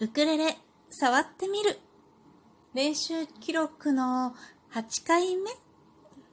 [0.00, 0.56] ウクレレ
[0.90, 1.78] 触ってみる。
[2.74, 4.34] 練習記録の
[4.72, 5.50] 8回目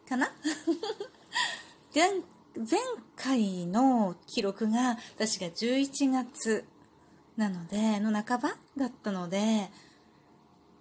[0.08, 0.32] かな？
[1.96, 2.80] 前
[3.16, 6.66] 回の記録が私が11月
[7.36, 9.70] なのでの半ばだったので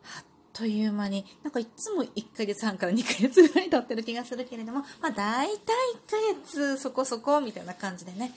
[0.04, 5.74] あっという間になんかいつも1ヶ月半から2ヶ月ぐらい経ってる気がするけれどもまあ大体
[6.06, 8.32] 1ヶ月そこそこみたいな感じでね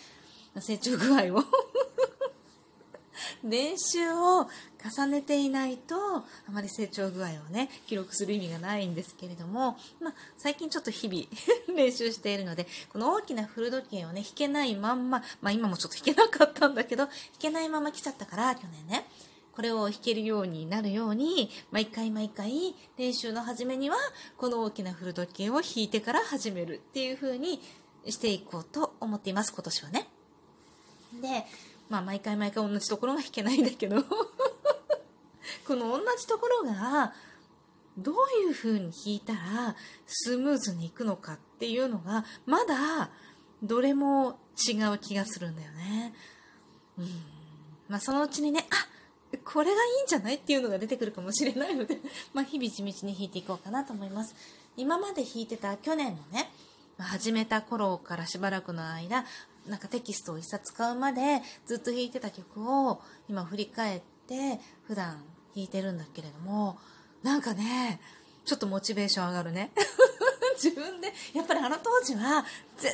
[0.59, 1.43] 成長具合を
[3.43, 4.47] 練習を
[4.83, 11.23] 重ねていないとあまり成長具合をね記録する意味がないんですけれども、まあ、最近ちょっと日々
[11.75, 19.05] 練習しているのでこの大きな古時計をね弾けないまんま、まあ、今もちょっと弾けなかったんだけど弾けないまま来ちゃったから去年ね
[19.57, 23.97] これを弾けるようになるように毎回毎回練習の初めには
[24.37, 27.59] この大きな古時計を弾いてから始めるっていう風に
[28.07, 30.07] していこうと思っています今年はね。
[31.21, 31.45] で
[31.89, 34.03] まあ毎回毎回同じところが弾けないんだけど
[35.67, 37.13] この同じところが
[37.97, 38.15] どう
[38.47, 39.75] いう風に弾いたら
[40.05, 43.09] スムーズにいくのかっていうのがまだ
[43.63, 46.13] どれも違う気がするんだよね。
[46.97, 47.05] うん。
[47.89, 51.99] まあそのうちにね、あこれがいいんじゃないっていうのが出てくるかもしれないので
[52.33, 54.35] まあ日々地道に弾いていこうかなと思います。
[54.75, 56.51] 今まで弾いてた去年のね、
[56.99, 59.25] 始めた頃からしばらくの間、
[59.67, 65.23] なんかテキストを一冊買うまでずっと弾いてた曲を今振り返って普段
[65.55, 66.77] 弾いてるんだけれども、
[67.23, 67.99] なんかね、
[68.45, 69.71] ちょっとモチベーション上がるね。
[70.61, 72.45] 自分で、やっぱりあの当時は
[72.77, 72.93] 全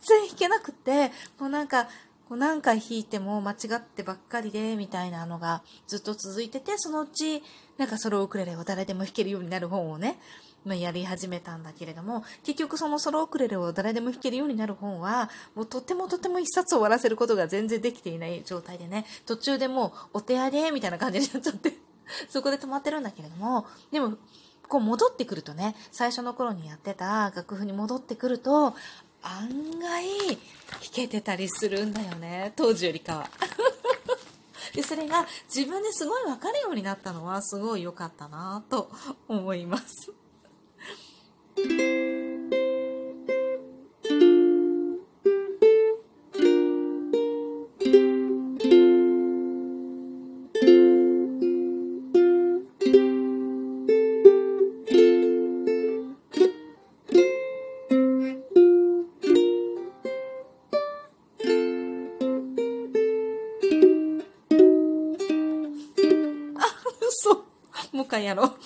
[0.00, 1.88] 然弾けなくて、もうなんか、
[2.28, 7.42] こう何回弾いても間違ってばっかりで、みたいなのがずっと続いてて、そのうち、
[7.76, 10.20] なんかソロウクレレを誰でも弾けるようになる本をね、
[10.64, 21.72] まあ、やり始めたんだけれども、結局そのソロウクレレを誰でも弾けるようになる本は、もうとってもとっても一冊終わらせることが全然できていない状態でね、途中でもうお手上げみたいな感じになっちゃって
[22.28, 24.16] そこで止まってるんだけれども、でも、
[24.68, 28.74] こう戻ってくるとね、最初の頃にやってた楽譜に戻ってくると、
[29.22, 30.36] 案外弾
[30.92, 33.30] けてたりするんだよね、当時よりかは。
[34.74, 38.90] で、それが自分ですごいわかるようになったのはすごい良かったなと
[39.26, 40.19] 思います。
[67.92, 68.59] もう一回やろう。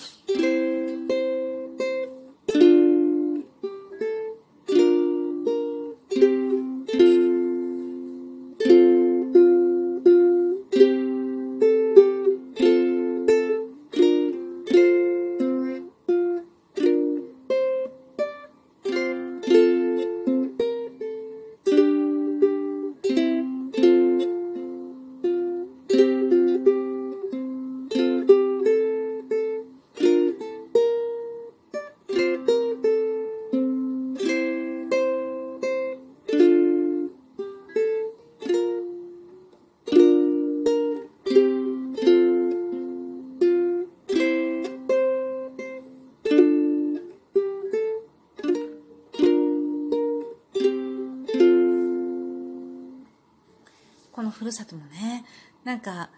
[54.35, 55.23] ふるさともね、
[55.63, 56.09] なんか、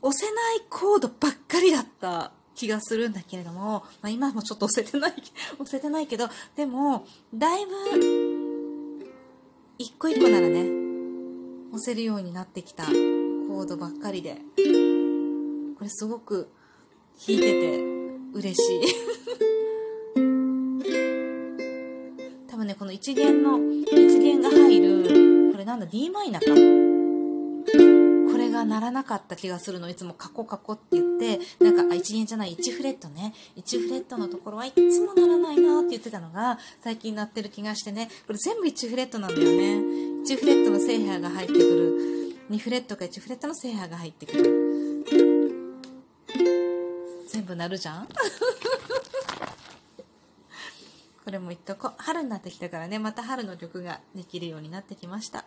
[0.00, 5.14] 押せないコードばっかりだった気がするんだけれども、まあ、今もちょっと押せてない、
[5.60, 7.72] 押せてないけど、でも、だいぶ、
[9.76, 10.62] 一個一個ならね、
[11.72, 14.40] 押せるようになってきたコードばっかりで、
[15.76, 16.48] これすごく
[17.26, 17.82] 弾いてて
[18.32, 18.80] 嬉しい。
[22.48, 26.46] 多分ね、この一弦の、一弦が入る、これなんだ、d マイナか？
[28.62, 39.54] これが鳴らなかった気がするのいつもカコカコって言ってなんかあ1弦じゃない1フレットね1フレットのところはいつも鳴らないなって言ってたのが最近鳴ってる気がしてねこれ全部1フレットなんだよね
[40.24, 45.04] 1フレットのセーハーが入ってくる2フレットか1フレットのセーハーが入ってくる
[47.28, 48.06] 全部鳴るじゃん
[51.24, 55.44] これも言っとこ春になってきたからねまた春の曲ができるようになってきました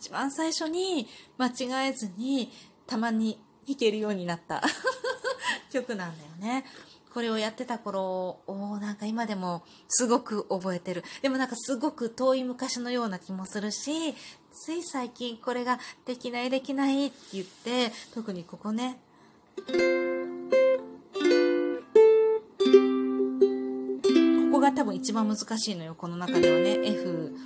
[0.00, 1.06] 一番最初に
[1.36, 2.50] 間違えずに
[2.86, 3.38] たまに
[3.68, 4.62] 弾けるようになった
[5.70, 6.64] 曲なんだよね。
[7.12, 11.04] これをやってた頃をなんか今でもすごく覚えてる。
[11.20, 14.14] でもなんかすごく遠い昔のような気もするし、
[14.52, 18.98] つい最近これができないできないって言って、特にここね。
[19.56, 19.64] こ
[24.52, 26.78] こが多分一番難しいのよ、この中ではね。
[26.84, 27.36] F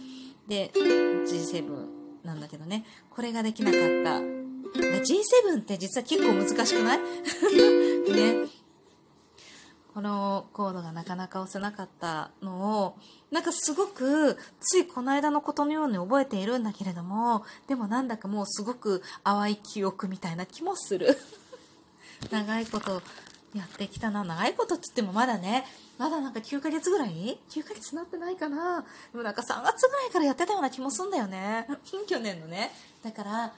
[0.46, 2.84] で G7 なんだけどね。
[3.10, 4.20] これができなかった。
[4.74, 6.98] G7 って実は結構難しくない？
[8.12, 8.48] ね。
[9.94, 12.96] このコードがなかなか押せなかったのを、
[13.30, 21.16] なんかすごく、ついこの間のことのように覚えているんだけれども、でもなんだかもうすごく淡い記憶みたいな気もする。
[22.32, 23.02] 長いこと
[23.54, 24.24] やってきたな。
[24.24, 25.64] 長いことって言ってもまだね、
[25.96, 31.66] まだなんか9ヶ月ぐらい ?9 ヶ月なってないかなでもなんか3月ぐらいからやってたような気もすんだよね。
[32.06, 32.72] 去年のね。
[33.04, 33.52] だから、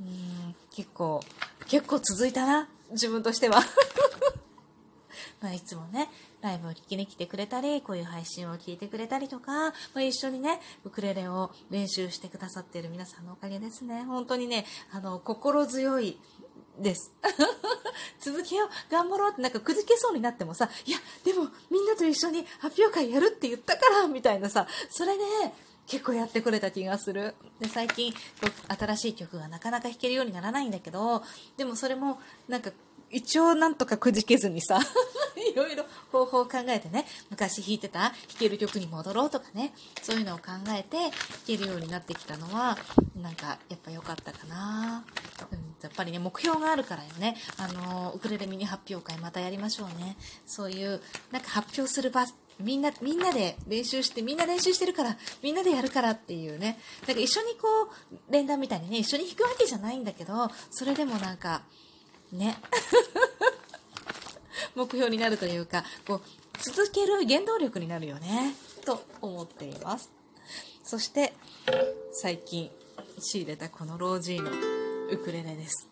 [0.00, 1.20] うん、結構、
[1.68, 2.68] 結構続いたな。
[2.90, 3.62] 自分としては。
[5.40, 6.10] まあ、いつもね、
[6.42, 14.02] ライブを聞きに来てくれたり、こういう配信を聞いてくれたりとか、まあ、一緒にね、ウクレレを練習してくださっている皆さんのおかげですね。
[14.02, 16.18] 本当にね、あの、心強い
[16.78, 17.12] です。
[18.20, 25.24] 続けよう、頑張ろうってなんかくじけそうになってもさ、いや、でもみんなと一緒に発表会やるって言ったから、みたいなさ、それで、
[25.86, 27.34] 結構やってくれた気がする。
[27.58, 28.14] で、最近、
[28.78, 31.24] 新しい曲がなかなか弾けるようにならないんだけど、
[31.56, 32.70] でもそれも、なんか
[33.10, 34.78] 一応なんとかくじけずにさ
[35.52, 39.72] いろいろ方法を考えてね昔弾いてた弾ける曲に戻ろうとかね
[40.02, 41.10] そういうのを考えて弾
[41.46, 42.78] けるようになってきたのは
[43.16, 45.04] なんかやっぱ良かったかな、
[45.50, 47.36] うん、やっぱりね目標があるからよね。
[47.56, 50.16] あのウクレレミニ発表会またやりましょうね。
[50.46, 52.26] そういうなんか発表する場
[52.62, 56.78] みんな、みんなで練習して、みんな練習してるから、みんなでやるからっていうね。
[57.06, 61.62] なんか一緒にこう、連弾みたいにね、一緒に弾くわけじゃないんだけど、それでもなんか、
[62.32, 62.58] ね。
[64.74, 66.22] 目標になるというかこう
[66.62, 68.54] 続ける原動力になるよね。
[68.84, 70.10] と思っています。
[70.84, 71.32] そして
[72.12, 72.70] 最近
[73.18, 74.50] 仕入れたこのロージーの
[75.10, 75.88] ウクレレです。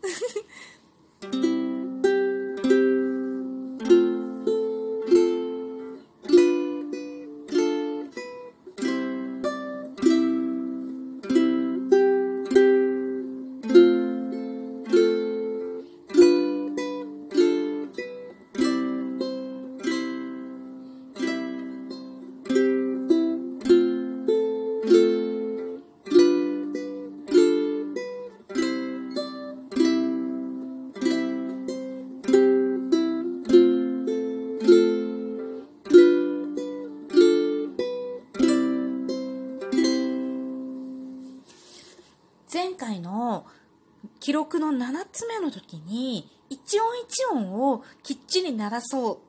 [45.18, 49.20] つ目の時に一音一音をきっちり鳴らそうっ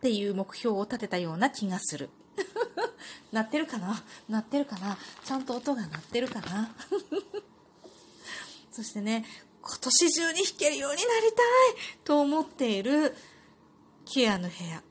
[0.00, 2.10] ていう目標を立てたような気がする。
[3.32, 4.04] 鳴ってるかな？
[4.28, 4.96] 鳴ってるかな？
[5.24, 6.70] ちゃんと音が鳴ってるかな？
[8.70, 9.24] そしてね、
[9.62, 13.16] 今年中に弾けるようになりたいと思っている
[14.04, 14.82] ケアの部屋。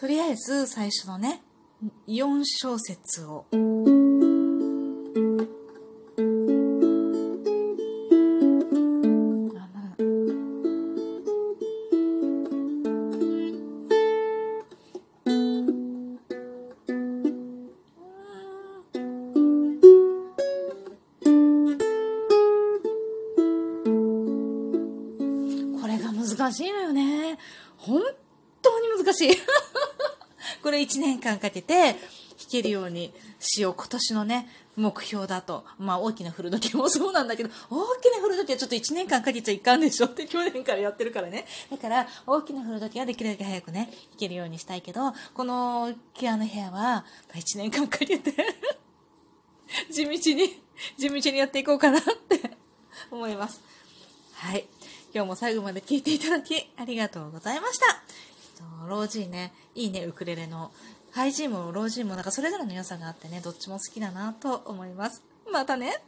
[0.00, 1.42] とりあえず最初のね
[2.06, 3.46] 4小節を。
[3.50, 3.56] こ
[25.88, 27.36] れが難しいのよね。
[27.76, 28.00] 本
[28.62, 29.30] 当に難しい。
[30.62, 31.96] これ1年間かけて弾
[32.50, 34.48] けるようにしよう今年のね
[34.78, 35.64] 目標だと。
[35.78, 41.46] まあ大きな古時計もそうなんだけど、大きな古時計はちょっと1年間かけちゃいかんでしょって去年からやってるからね。
[41.68, 48.32] だから大きな古時計はできるだけ早くね、弾けるようにしたいけど、このピアノ部屋は1年間かけて
[49.90, 50.18] 地道に、
[50.96, 52.56] 地道にやっていこうかなって
[53.10, 53.60] 思います。
[54.34, 54.68] はい。
[55.12, 58.02] 今日も最後まで聞いていただきありがとうございました。
[58.88, 60.70] ロージーね、いいね、ウクレレの。
[61.12, 65.22] ハイジーもロージーもなんかそれぞれの良さがあってね、どっちも好きだなと思います。
[65.50, 66.02] またね。